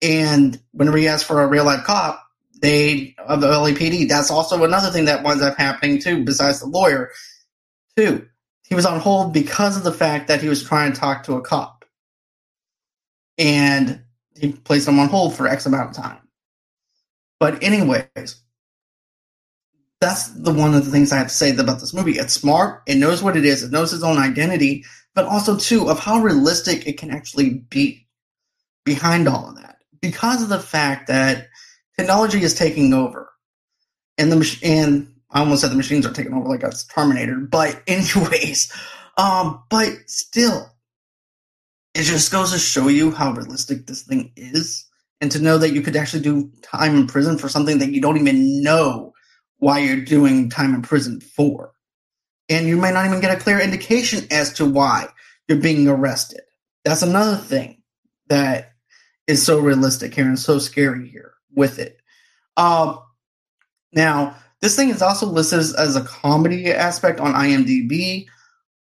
And 0.00 0.60
whenever 0.72 0.96
he 0.96 1.08
asked 1.08 1.26
for 1.26 1.42
a 1.42 1.46
real 1.46 1.64
life 1.64 1.84
cop, 1.84 2.22
they 2.60 3.14
of 3.18 3.40
the 3.40 3.48
LAPD. 3.48 4.08
That's 4.08 4.30
also 4.30 4.64
another 4.64 4.90
thing 4.90 5.06
that 5.06 5.22
winds 5.22 5.42
up 5.42 5.58
happening 5.58 6.00
too, 6.00 6.24
besides 6.24 6.60
the 6.60 6.66
lawyer. 6.66 7.10
Too, 7.96 8.26
he 8.66 8.74
was 8.74 8.86
on 8.86 9.00
hold 9.00 9.32
because 9.32 9.76
of 9.76 9.84
the 9.84 9.92
fact 9.92 10.28
that 10.28 10.42
he 10.42 10.48
was 10.48 10.62
trying 10.62 10.92
to 10.92 11.00
talk 11.00 11.24
to 11.24 11.34
a 11.34 11.40
cop, 11.40 11.75
and 13.38 14.02
he 14.34 14.52
placed 14.52 14.86
them 14.86 14.98
on 14.98 15.08
hold 15.08 15.34
for 15.34 15.46
X 15.46 15.66
amount 15.66 15.90
of 15.90 15.96
time. 15.96 16.18
But 17.38 17.62
anyways, 17.62 18.36
that's 20.00 20.28
the 20.28 20.52
one 20.52 20.74
of 20.74 20.84
the 20.84 20.90
things 20.90 21.12
I 21.12 21.18
have 21.18 21.28
to 21.28 21.34
say 21.34 21.56
about 21.56 21.80
this 21.80 21.94
movie. 21.94 22.18
It's 22.18 22.32
smart, 22.32 22.82
it 22.86 22.96
knows 22.96 23.22
what 23.22 23.36
it 23.36 23.44
is, 23.44 23.62
it 23.62 23.72
knows 23.72 23.92
its 23.92 24.02
own 24.02 24.18
identity, 24.18 24.84
but 25.14 25.26
also 25.26 25.56
too 25.56 25.88
of 25.88 25.98
how 25.98 26.18
realistic 26.20 26.86
it 26.86 26.98
can 26.98 27.10
actually 27.10 27.64
be 27.70 28.06
behind 28.84 29.28
all 29.28 29.48
of 29.48 29.56
that. 29.56 29.78
Because 30.00 30.42
of 30.42 30.48
the 30.48 30.60
fact 30.60 31.08
that 31.08 31.48
technology 31.98 32.42
is 32.42 32.54
taking 32.54 32.92
over. 32.92 33.30
And 34.18 34.32
the 34.32 34.58
and 34.62 35.12
I 35.30 35.40
almost 35.40 35.62
said 35.62 35.70
the 35.70 35.76
machines 35.76 36.06
are 36.06 36.12
taking 36.12 36.32
over 36.32 36.48
like 36.48 36.62
a 36.62 36.72
Terminator, 36.94 37.36
but 37.36 37.82
anyways, 37.86 38.72
um, 39.16 39.62
but 39.70 39.92
still, 40.06 40.70
it 41.96 42.02
just 42.02 42.30
goes 42.30 42.52
to 42.52 42.58
show 42.58 42.88
you 42.88 43.10
how 43.10 43.32
realistic 43.32 43.86
this 43.86 44.02
thing 44.02 44.32
is, 44.36 44.86
and 45.20 45.32
to 45.32 45.40
know 45.40 45.58
that 45.58 45.72
you 45.72 45.80
could 45.80 45.96
actually 45.96 46.22
do 46.22 46.50
time 46.62 46.94
in 46.94 47.06
prison 47.06 47.38
for 47.38 47.48
something 47.48 47.78
that 47.78 47.92
you 47.92 48.00
don't 48.00 48.18
even 48.18 48.62
know 48.62 49.12
why 49.58 49.78
you're 49.78 50.04
doing 50.04 50.50
time 50.50 50.74
in 50.74 50.82
prison 50.82 51.20
for, 51.20 51.72
and 52.48 52.66
you 52.66 52.76
might 52.76 52.92
not 52.92 53.06
even 53.06 53.20
get 53.20 53.36
a 53.36 53.40
clear 53.40 53.60
indication 53.60 54.26
as 54.30 54.52
to 54.52 54.66
why 54.66 55.08
you're 55.48 55.58
being 55.58 55.88
arrested. 55.88 56.42
That's 56.84 57.02
another 57.02 57.36
thing 57.36 57.82
that 58.28 58.72
is 59.26 59.44
so 59.44 59.58
realistic 59.58 60.14
here 60.14 60.26
and 60.26 60.38
so 60.38 60.58
scary 60.58 61.08
here 61.08 61.32
with 61.54 61.78
it. 61.78 61.98
Um, 62.56 63.00
now, 63.92 64.36
this 64.60 64.76
thing 64.76 64.90
is 64.90 65.02
also 65.02 65.26
listed 65.26 65.58
as, 65.58 65.74
as 65.74 65.96
a 65.96 66.04
comedy 66.04 66.72
aspect 66.72 67.20
on 67.20 67.34
IMDb. 67.34 68.26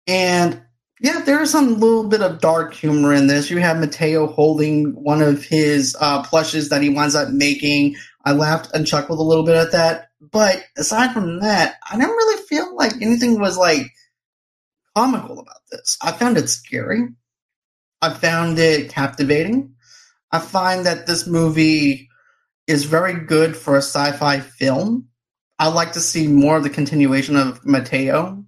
And 0.06 0.62
yeah, 1.00 1.20
there's 1.20 1.50
some 1.50 1.78
little 1.78 2.08
bit 2.08 2.22
of 2.22 2.40
dark 2.40 2.72
humor 2.72 3.12
in 3.12 3.26
this. 3.26 3.50
You 3.50 3.58
have 3.58 3.78
Mateo 3.78 4.28
holding 4.28 4.92
one 4.94 5.20
of 5.20 5.44
his 5.44 5.94
uh, 6.00 6.22
plushes 6.22 6.70
that 6.70 6.82
he 6.82 6.88
winds 6.88 7.14
up 7.14 7.30
making. 7.30 7.96
I 8.24 8.32
laughed 8.32 8.70
and 8.72 8.86
chuckled 8.86 9.18
a 9.18 9.22
little 9.22 9.44
bit 9.44 9.56
at 9.56 9.72
that. 9.72 10.10
But 10.20 10.64
aside 10.78 11.12
from 11.12 11.40
that, 11.40 11.76
I 11.90 11.96
didn't 11.96 12.10
really 12.10 12.42
feel 12.44 12.74
like 12.76 12.94
anything 13.02 13.38
was 13.38 13.58
like 13.58 13.92
comical 14.96 15.38
about 15.38 15.60
this. 15.70 15.98
I 16.02 16.12
found 16.12 16.38
it 16.38 16.48
scary. 16.48 17.08
I 18.00 18.14
found 18.14 18.58
it 18.58 18.88
captivating. 18.88 19.74
I 20.32 20.38
find 20.38 20.86
that 20.86 21.06
this 21.06 21.26
movie 21.26 22.08
is 22.66 22.84
very 22.84 23.14
good 23.14 23.54
for 23.54 23.74
a 23.74 23.82
sci-fi 23.82 24.40
film. 24.40 25.08
I'd 25.58 25.74
like 25.74 25.92
to 25.92 26.00
see 26.00 26.26
more 26.26 26.56
of 26.56 26.62
the 26.62 26.70
continuation 26.70 27.36
of 27.36 27.64
Mateo 27.64 28.44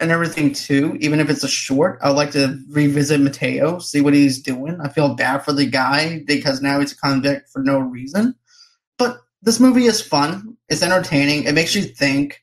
and 0.00 0.10
everything 0.10 0.52
too. 0.52 0.96
Even 1.00 1.20
if 1.20 1.28
it's 1.28 1.44
a 1.44 1.48
short, 1.48 1.98
I 2.02 2.08
would 2.08 2.16
like 2.16 2.32
to 2.32 2.58
revisit 2.68 3.20
Mateo, 3.20 3.78
see 3.78 4.00
what 4.00 4.14
he's 4.14 4.42
doing. 4.42 4.78
I 4.80 4.88
feel 4.88 5.14
bad 5.14 5.44
for 5.44 5.52
the 5.52 5.66
guy 5.66 6.22
because 6.26 6.62
now 6.62 6.80
he's 6.80 6.92
a 6.92 6.96
convict 6.96 7.50
for 7.50 7.62
no 7.62 7.78
reason. 7.78 8.34
But 8.98 9.20
this 9.42 9.60
movie 9.60 9.84
is 9.84 10.00
fun. 10.00 10.56
It's 10.68 10.82
entertaining. 10.82 11.44
It 11.44 11.54
makes 11.54 11.74
you 11.74 11.82
think, 11.82 12.42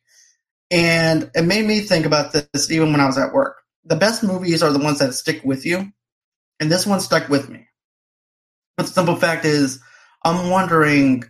and 0.70 1.30
it 1.36 1.44
made 1.44 1.66
me 1.66 1.82
think 1.82 2.06
about 2.06 2.34
this 2.34 2.72
even 2.72 2.92
when 2.92 3.02
I 3.02 3.08
was 3.08 3.18
at 3.18 3.34
work. 3.34 3.58
The 3.86 3.96
best 3.96 4.24
movies 4.24 4.62
are 4.62 4.72
the 4.72 4.80
ones 4.80 5.00
that 5.00 5.14
stick 5.14 5.42
with 5.44 5.66
you, 5.66 5.92
and 6.60 6.72
this 6.72 6.86
one 6.86 7.00
stuck 7.00 7.30
with 7.30 7.50
me. 7.50 7.68
But 8.76 8.86
the 8.86 8.92
simple 8.94 9.16
fact 9.16 9.46
is, 9.46 9.80
I'm 10.24 10.50
wondering 10.50 11.24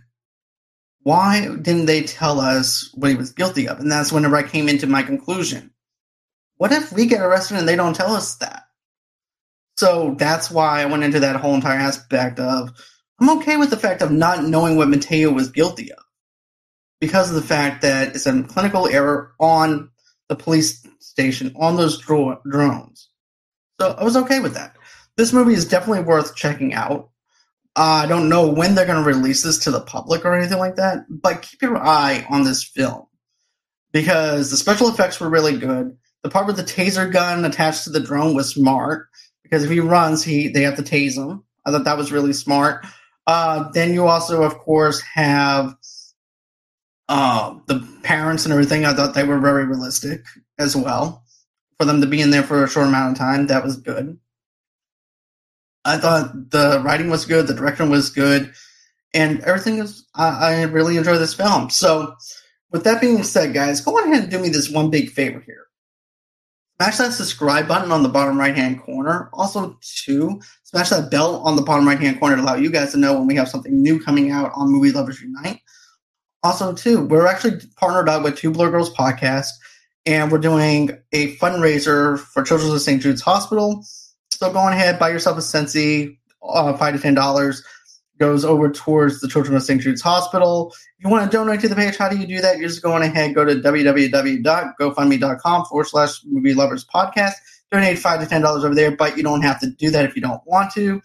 why 1.02 1.48
didn't 1.62 1.86
they 1.86 2.02
tell 2.02 2.40
us 2.40 2.90
what 2.94 3.10
he 3.10 3.16
was 3.16 3.32
guilty 3.32 3.66
of? 3.68 3.80
And 3.80 3.90
that's 3.90 4.12
whenever 4.12 4.36
I 4.36 4.42
came 4.42 4.68
into 4.68 4.86
my 4.86 5.02
conclusion. 5.02 5.70
What 6.58 6.72
if 6.72 6.92
we 6.92 7.06
get 7.06 7.22
arrested 7.22 7.56
and 7.56 7.66
they 7.66 7.76
don't 7.76 7.94
tell 7.96 8.14
us 8.14 8.36
that? 8.36 8.64
So 9.76 10.16
that's 10.18 10.50
why 10.50 10.82
I 10.82 10.86
went 10.86 11.04
into 11.04 11.20
that 11.20 11.36
whole 11.36 11.54
entire 11.54 11.78
aspect 11.78 12.40
of 12.40 12.72
I'm 13.20 13.30
okay 13.38 13.56
with 13.56 13.70
the 13.70 13.76
fact 13.76 14.02
of 14.02 14.10
not 14.10 14.44
knowing 14.44 14.76
what 14.76 14.88
Mateo 14.88 15.32
was 15.32 15.50
guilty 15.50 15.92
of 15.92 16.02
because 17.00 17.28
of 17.28 17.36
the 17.36 17.42
fact 17.42 17.82
that 17.82 18.14
it's 18.14 18.26
a 18.26 18.42
clinical 18.42 18.88
error 18.88 19.32
on 19.40 19.90
the 20.28 20.36
police 20.36 20.84
station 21.00 21.54
on 21.56 21.76
those 21.76 21.98
dro- 21.98 22.40
drones. 22.48 23.08
So 23.80 23.94
I 23.98 24.04
was 24.04 24.16
okay 24.16 24.40
with 24.40 24.54
that. 24.54 24.76
This 25.16 25.32
movie 25.32 25.54
is 25.54 25.64
definitely 25.64 26.04
worth 26.04 26.36
checking 26.36 26.74
out. 26.74 27.10
Uh, 27.76 28.02
I 28.02 28.06
don't 28.06 28.28
know 28.28 28.48
when 28.48 28.74
they're 28.74 28.86
going 28.86 29.02
to 29.02 29.08
release 29.08 29.42
this 29.44 29.58
to 29.58 29.70
the 29.70 29.80
public 29.80 30.24
or 30.24 30.34
anything 30.34 30.58
like 30.58 30.76
that, 30.76 31.04
but 31.08 31.42
keep 31.42 31.62
your 31.62 31.76
eye 31.76 32.26
on 32.28 32.42
this 32.42 32.64
film 32.64 33.06
because 33.92 34.50
the 34.50 34.56
special 34.56 34.88
effects 34.88 35.20
were 35.20 35.30
really 35.30 35.56
good. 35.56 35.96
The 36.22 36.30
part 36.30 36.46
with 36.46 36.56
the 36.56 36.64
taser 36.64 37.10
gun 37.10 37.44
attached 37.44 37.84
to 37.84 37.90
the 37.90 38.00
drone 38.00 38.34
was 38.34 38.50
smart 38.50 39.08
because 39.42 39.64
if 39.64 39.70
he 39.70 39.80
runs, 39.80 40.22
he 40.22 40.48
they 40.48 40.62
have 40.62 40.76
to 40.76 40.82
tase 40.82 41.16
him. 41.16 41.44
I 41.64 41.70
thought 41.70 41.84
that 41.84 41.98
was 41.98 42.12
really 42.12 42.32
smart. 42.32 42.84
Uh, 43.26 43.70
then 43.72 43.92
you 43.92 44.06
also, 44.06 44.42
of 44.42 44.58
course, 44.58 45.00
have 45.02 45.76
uh, 47.08 47.54
the 47.66 47.86
parents 48.02 48.44
and 48.44 48.52
everything. 48.52 48.84
I 48.84 48.94
thought 48.94 49.14
they 49.14 49.24
were 49.24 49.38
very 49.38 49.66
realistic 49.66 50.24
as 50.58 50.74
well. 50.74 51.24
For 51.78 51.84
them 51.84 52.00
to 52.00 52.06
be 52.06 52.20
in 52.20 52.30
there 52.30 52.42
for 52.42 52.64
a 52.64 52.68
short 52.68 52.88
amount 52.88 53.12
of 53.12 53.18
time, 53.18 53.46
that 53.46 53.62
was 53.62 53.76
good. 53.76 54.18
I 55.84 55.96
thought 55.96 56.50
the 56.50 56.82
writing 56.84 57.08
was 57.08 57.24
good, 57.24 57.46
the 57.46 57.54
direction 57.54 57.88
was 57.88 58.10
good, 58.10 58.52
and 59.14 59.40
everything 59.40 59.78
is. 59.78 60.04
I, 60.14 60.28
I 60.28 60.62
really 60.64 60.96
enjoy 60.96 61.18
this 61.18 61.34
film. 61.34 61.70
So, 61.70 62.14
with 62.72 62.84
that 62.84 63.00
being 63.00 63.22
said, 63.22 63.54
guys, 63.54 63.80
go 63.80 63.96
ahead 63.98 64.22
and 64.22 64.30
do 64.30 64.38
me 64.38 64.48
this 64.48 64.68
one 64.68 64.90
big 64.90 65.10
favor 65.10 65.40
here. 65.40 65.67
Smash 66.80 66.98
that 66.98 67.12
subscribe 67.12 67.66
button 67.66 67.90
on 67.90 68.04
the 68.04 68.08
bottom 68.08 68.38
right 68.38 68.56
hand 68.56 68.80
corner. 68.80 69.28
Also, 69.32 69.76
two, 69.80 70.40
smash 70.62 70.90
that 70.90 71.10
bell 71.10 71.36
on 71.38 71.56
the 71.56 71.62
bottom 71.62 71.88
right 71.88 71.98
hand 71.98 72.20
corner 72.20 72.36
to 72.36 72.42
allow 72.42 72.54
you 72.54 72.70
guys 72.70 72.92
to 72.92 72.98
know 72.98 73.18
when 73.18 73.26
we 73.26 73.34
have 73.34 73.48
something 73.48 73.82
new 73.82 73.98
coming 73.98 74.30
out 74.30 74.52
on 74.54 74.70
Movie 74.70 74.92
Lovers 74.92 75.20
Unite. 75.20 75.60
Also, 76.44 76.72
too, 76.72 77.04
we're 77.04 77.26
actually 77.26 77.60
partnered 77.74 78.08
up 78.08 78.22
with 78.22 78.36
Two 78.36 78.52
Blur 78.52 78.70
Girls 78.70 78.94
Podcast, 78.94 79.48
and 80.06 80.30
we're 80.30 80.38
doing 80.38 80.90
a 81.12 81.34
fundraiser 81.38 82.16
for 82.16 82.44
Children's 82.44 82.74
of 82.74 82.80
St. 82.80 83.02
Jude's 83.02 83.22
Hospital. 83.22 83.84
So 84.30 84.52
go 84.52 84.60
on 84.60 84.72
ahead, 84.72 85.00
buy 85.00 85.10
yourself 85.10 85.36
a 85.36 85.40
Scentsy, 85.40 86.16
uh, 86.48 86.76
five 86.76 86.94
to 86.94 87.00
ten 87.00 87.14
dollars 87.14 87.64
goes 88.18 88.44
over 88.44 88.70
towards 88.70 89.20
the 89.20 89.28
Children 89.28 89.56
of 89.56 89.62
St. 89.62 89.80
Jude's 89.80 90.02
Hospital. 90.02 90.74
If 90.98 91.04
you 91.04 91.10
want 91.10 91.30
to 91.30 91.36
donate 91.36 91.60
to 91.60 91.68
the 91.68 91.76
page, 91.76 91.96
how 91.96 92.08
do 92.08 92.16
you 92.16 92.26
do 92.26 92.40
that? 92.40 92.58
You're 92.58 92.68
just 92.68 92.82
going 92.82 93.02
ahead, 93.02 93.34
go 93.34 93.44
to 93.44 93.54
www.gofundme.com 93.54 95.64
forward 95.66 95.86
slash 95.86 96.20
movie 96.24 96.54
lovers 96.54 96.84
podcast. 96.84 97.34
Donate 97.70 97.98
five 97.98 98.20
to 98.20 98.26
ten 98.26 98.40
dollars 98.40 98.64
over 98.64 98.74
there, 98.74 98.96
but 98.96 99.16
you 99.16 99.22
don't 99.22 99.42
have 99.42 99.60
to 99.60 99.70
do 99.70 99.90
that 99.90 100.06
if 100.06 100.16
you 100.16 100.22
don't 100.22 100.40
want 100.46 100.72
to. 100.72 101.02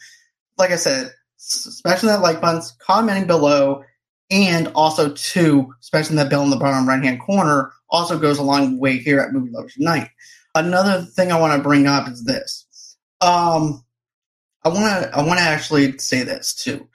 Like 0.57 0.71
I 0.71 0.77
said, 0.77 1.11
smashing 1.35 2.07
that 2.07 2.21
like 2.21 2.39
button, 2.39 2.61
commenting 2.79 3.27
below, 3.27 3.83
and 4.31 4.69
also 4.69 5.11
two, 5.11 5.73
smashing 5.81 6.15
that 6.15 6.29
bell 6.29 6.43
in 6.43 6.49
the 6.49 6.55
bottom 6.55 6.87
right 6.87 7.03
hand 7.03 7.19
corner 7.19 7.73
also 7.89 8.17
goes 8.17 8.39
a 8.39 8.43
long 8.43 8.79
way 8.79 8.97
here 8.97 9.19
at 9.19 9.33
Movie 9.33 9.51
Lovers 9.51 9.75
Unite. 9.77 10.09
Another 10.55 11.01
thing 11.01 11.31
I 11.31 11.39
want 11.39 11.55
to 11.55 11.63
bring 11.63 11.85
up 11.85 12.07
is 12.07 12.23
this. 12.23 12.65
Um, 13.21 13.83
I 14.63 14.69
want 14.69 15.03
to 15.03 15.15
I 15.15 15.23
want 15.23 15.39
to 15.39 15.45
actually 15.45 15.97
say 15.97 16.23
this 16.23 16.53
too. 16.53 16.87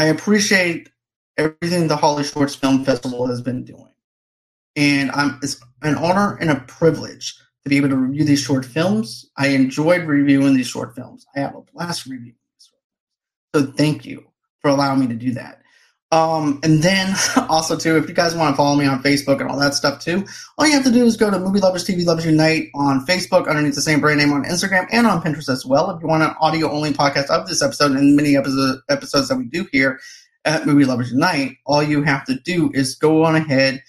I 0.00 0.04
appreciate 0.04 0.88
everything 1.36 1.86
the 1.86 1.94
Holly 1.94 2.24
Shorts 2.24 2.54
Film 2.54 2.86
Festival 2.86 3.26
has 3.26 3.42
been 3.42 3.64
doing, 3.64 3.92
and 4.74 5.10
I'm 5.10 5.38
it's 5.42 5.60
an 5.82 5.94
honor 5.96 6.38
and 6.40 6.48
a 6.48 6.60
privilege 6.60 7.36
to 7.64 7.68
be 7.68 7.76
able 7.76 7.90
to 7.90 7.98
review 7.98 8.24
these 8.24 8.40
short 8.40 8.64
films. 8.64 9.28
I 9.36 9.48
enjoyed 9.48 10.06
reviewing 10.06 10.54
these 10.54 10.68
short 10.68 10.94
films. 10.94 11.26
I 11.36 11.40
have 11.40 11.54
a 11.54 11.60
blast 11.60 12.06
reviewing 12.06 12.38
these. 12.54 12.70
So 13.54 13.72
thank 13.72 14.06
you 14.06 14.24
for 14.62 14.70
allowing 14.70 15.00
me 15.00 15.06
to 15.08 15.14
do 15.14 15.32
that. 15.32 15.59
Um, 16.12 16.58
and 16.64 16.82
then 16.82 17.14
also 17.48 17.76
too, 17.76 17.96
if 17.96 18.08
you 18.08 18.14
guys 18.14 18.34
want 18.34 18.52
to 18.52 18.56
follow 18.56 18.76
me 18.76 18.86
on 18.86 19.02
Facebook 19.02 19.40
and 19.40 19.48
all 19.48 19.58
that 19.58 19.74
stuff 19.74 20.00
too, 20.00 20.24
all 20.58 20.66
you 20.66 20.72
have 20.72 20.84
to 20.84 20.90
do 20.90 21.04
is 21.04 21.16
go 21.16 21.30
to 21.30 21.38
Movie 21.38 21.60
Lovers 21.60 21.86
TV 21.86 22.04
Lovers 22.04 22.26
Unite 22.26 22.68
on 22.74 23.06
Facebook 23.06 23.48
underneath 23.48 23.74
the 23.74 23.82
same 23.82 24.00
brand 24.00 24.18
name 24.18 24.32
on 24.32 24.44
Instagram 24.44 24.86
and 24.90 25.06
on 25.06 25.22
Pinterest 25.22 25.48
as 25.48 25.64
well. 25.64 25.90
If 25.90 26.02
you 26.02 26.08
want 26.08 26.22
an 26.22 26.34
audio 26.40 26.70
only 26.70 26.92
podcast 26.92 27.30
of 27.30 27.46
this 27.46 27.62
episode 27.62 27.92
and 27.92 28.16
many 28.16 28.36
episode, 28.36 28.80
episodes 28.88 29.28
that 29.28 29.36
we 29.36 29.44
do 29.44 29.68
here 29.70 30.00
at 30.44 30.66
Movie 30.66 30.84
Lovers 30.84 31.12
Unite, 31.12 31.58
all 31.64 31.82
you 31.82 32.02
have 32.02 32.24
to 32.24 32.38
do 32.40 32.70
is 32.74 32.96
go 32.96 33.24
on 33.24 33.36
ahead, 33.36 33.82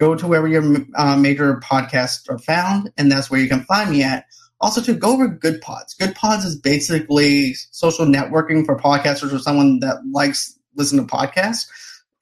go 0.00 0.16
to 0.16 0.26
wherever 0.26 0.48
your 0.48 0.64
uh, 0.96 1.16
major 1.16 1.60
podcasts 1.60 2.28
are 2.28 2.38
found, 2.38 2.90
and 2.96 3.12
that's 3.12 3.30
where 3.30 3.40
you 3.40 3.48
can 3.48 3.62
find 3.64 3.90
me 3.90 4.02
at. 4.02 4.24
Also, 4.60 4.80
to 4.80 4.92
go 4.92 5.12
over 5.12 5.28
Goodpods. 5.28 5.96
Good 5.96 6.16
Pods 6.16 6.44
is 6.44 6.56
basically 6.56 7.54
social 7.70 8.04
networking 8.04 8.66
for 8.66 8.76
podcasters 8.76 9.32
or 9.32 9.38
someone 9.38 9.78
that 9.78 9.98
likes 10.10 10.57
listen 10.78 10.98
to 10.98 11.04
podcasts. 11.04 11.66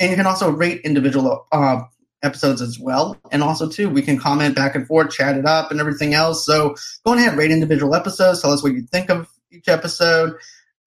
And 0.00 0.10
you 0.10 0.16
can 0.16 0.26
also 0.26 0.50
rate 0.50 0.80
individual 0.82 1.46
uh, 1.52 1.82
episodes 2.22 2.60
as 2.60 2.78
well. 2.78 3.16
And 3.30 3.42
also, 3.42 3.68
too, 3.68 3.88
we 3.88 4.02
can 4.02 4.18
comment 4.18 4.54
back 4.54 4.74
and 4.74 4.86
forth, 4.86 5.10
chat 5.10 5.36
it 5.36 5.46
up, 5.46 5.70
and 5.70 5.80
everything 5.80 6.14
else. 6.14 6.44
So 6.44 6.74
go 7.04 7.14
ahead, 7.14 7.36
rate 7.36 7.50
individual 7.50 7.94
episodes, 7.94 8.42
tell 8.42 8.52
us 8.52 8.62
what 8.62 8.72
you 8.72 8.82
think 8.82 9.10
of 9.10 9.28
each 9.50 9.68
episode, 9.68 10.34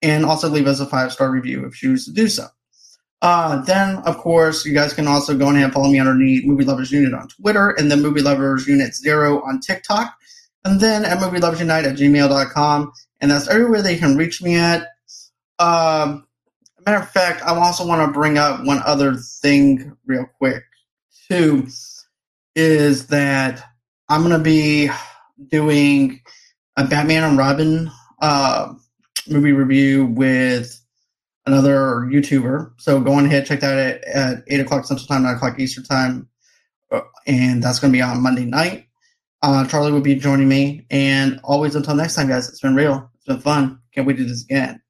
and 0.01 0.25
also 0.25 0.49
leave 0.49 0.67
us 0.67 0.79
a 0.79 0.85
five 0.85 1.11
star 1.11 1.31
review 1.31 1.65
if 1.65 1.81
you 1.81 1.91
choose 1.91 2.05
to 2.05 2.11
do 2.11 2.27
so. 2.27 2.47
Uh, 3.21 3.61
then, 3.63 3.97
of 3.97 4.17
course, 4.17 4.65
you 4.65 4.73
guys 4.73 4.93
can 4.93 5.07
also 5.07 5.37
go 5.37 5.49
ahead 5.49 5.63
and 5.63 5.73
follow 5.73 5.89
me 5.89 5.99
underneath 5.99 6.45
Movie 6.45 6.63
Lovers 6.63 6.91
Unite 6.91 7.19
on 7.19 7.27
Twitter, 7.27 7.71
and 7.71 7.91
then 7.91 8.01
Movie 8.01 8.21
Lovers 8.21 8.67
Unite 8.67 8.93
Zero 8.93 9.41
on 9.41 9.59
TikTok, 9.59 10.15
and 10.63 10.79
then 10.79 11.03
at 11.03 11.19
Movie 11.19 11.39
Lovers 11.39 11.59
Unite 11.59 11.85
at 11.85 11.97
gmail.com. 11.97 12.91
And 13.21 13.29
that's 13.29 13.49
everywhere 13.49 13.81
they 13.81 13.97
can 13.97 14.15
reach 14.15 14.41
me 14.41 14.55
at. 14.55 14.87
Um, 15.57 16.25
matter 16.85 17.03
of 17.03 17.09
fact, 17.09 17.41
I 17.41 17.55
also 17.55 17.85
want 17.85 18.07
to 18.07 18.13
bring 18.13 18.37
up 18.37 18.65
one 18.65 18.81
other 18.85 19.15
thing 19.15 19.95
real 20.05 20.25
quick 20.37 20.63
too. 21.29 21.67
Is 22.55 23.07
that 23.07 23.63
I'm 24.09 24.21
going 24.21 24.33
to 24.33 24.43
be 24.43 24.89
doing 25.47 26.21
a 26.75 26.85
Batman 26.85 27.23
and 27.23 27.37
Robin 27.37 27.91
uh, 28.21 28.73
movie 29.27 29.51
review 29.51 30.05
with 30.07 30.79
another 31.45 32.07
YouTuber. 32.11 32.73
So 32.77 32.99
go 32.99 33.13
on 33.13 33.25
ahead, 33.25 33.45
check 33.45 33.59
that 33.61 33.77
at, 33.77 34.03
at 34.05 34.43
8 34.47 34.59
o'clock 34.61 34.85
Central 34.85 35.07
Time, 35.07 35.23
9 35.23 35.35
o'clock 35.35 35.59
Eastern 35.59 35.83
Time. 35.83 36.27
Uh, 36.91 37.01
and 37.27 37.63
that's 37.63 37.79
going 37.79 37.91
to 37.93 37.97
be 37.97 38.01
on 38.01 38.21
Monday 38.21 38.45
night. 38.45 38.87
Uh, 39.41 39.65
Charlie 39.65 39.91
will 39.91 40.01
be 40.01 40.15
joining 40.15 40.49
me. 40.49 40.85
And 40.89 41.39
always 41.43 41.75
until 41.75 41.95
next 41.95 42.15
time, 42.15 42.27
guys, 42.27 42.49
it's 42.49 42.61
been 42.61 42.75
real. 42.75 43.09
It's 43.15 43.25
been 43.25 43.39
fun. 43.39 43.79
Can't 43.93 44.05
wait 44.05 44.17
to 44.17 44.23
do 44.23 44.29
this 44.29 44.43
again. 44.43 44.81